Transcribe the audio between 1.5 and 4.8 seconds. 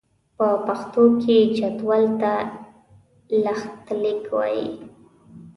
جدول ته لښتليک وايي.